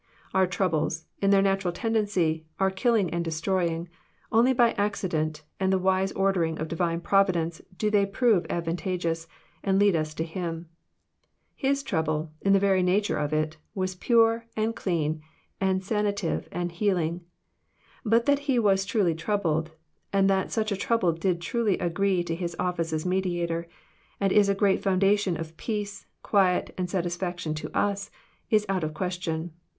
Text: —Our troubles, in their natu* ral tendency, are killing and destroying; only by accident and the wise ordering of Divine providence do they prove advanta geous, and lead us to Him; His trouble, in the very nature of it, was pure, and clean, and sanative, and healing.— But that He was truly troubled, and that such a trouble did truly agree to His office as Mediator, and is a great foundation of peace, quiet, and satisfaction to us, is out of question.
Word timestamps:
—Our 0.33 0.47
troubles, 0.47 1.05
in 1.21 1.29
their 1.29 1.43
natu* 1.43 1.65
ral 1.65 1.71
tendency, 1.73 2.47
are 2.59 2.71
killing 2.71 3.11
and 3.11 3.23
destroying; 3.23 3.87
only 4.31 4.51
by 4.51 4.71
accident 4.71 5.43
and 5.59 5.71
the 5.71 5.77
wise 5.77 6.11
ordering 6.13 6.57
of 6.57 6.67
Divine 6.67 7.01
providence 7.01 7.61
do 7.77 7.91
they 7.91 8.07
prove 8.07 8.45
advanta 8.47 8.97
geous, 8.97 9.27
and 9.63 9.77
lead 9.77 9.95
us 9.95 10.15
to 10.15 10.23
Him; 10.23 10.69
His 11.53 11.83
trouble, 11.83 12.31
in 12.41 12.53
the 12.53 12.57
very 12.59 12.81
nature 12.81 13.17
of 13.19 13.31
it, 13.31 13.57
was 13.75 13.93
pure, 13.93 14.45
and 14.57 14.75
clean, 14.75 15.21
and 15.59 15.83
sanative, 15.83 16.47
and 16.51 16.71
healing.— 16.71 17.21
But 18.13 18.25
that 18.25 18.39
He 18.49 18.57
was 18.57 18.85
truly 18.85 19.13
troubled, 19.13 19.69
and 20.11 20.27
that 20.31 20.51
such 20.51 20.71
a 20.71 20.75
trouble 20.75 21.11
did 21.11 21.41
truly 21.41 21.77
agree 21.77 22.23
to 22.23 22.33
His 22.33 22.55
office 22.57 22.91
as 22.91 23.05
Mediator, 23.05 23.67
and 24.19 24.31
is 24.33 24.49
a 24.49 24.55
great 24.55 24.81
foundation 24.81 25.37
of 25.37 25.55
peace, 25.57 26.07
quiet, 26.23 26.73
and 26.75 26.89
satisfaction 26.89 27.53
to 27.53 27.71
us, 27.77 28.09
is 28.49 28.65
out 28.67 28.83
of 28.83 28.95
question. 28.95 29.51